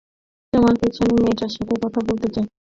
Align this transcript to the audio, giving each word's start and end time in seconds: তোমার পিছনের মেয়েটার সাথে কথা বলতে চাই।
তোমার 0.53 0.73
পিছনের 0.81 1.17
মেয়েটার 1.17 1.51
সাথে 1.55 1.73
কথা 1.83 1.99
বলতে 2.07 2.27
চাই। 2.35 2.45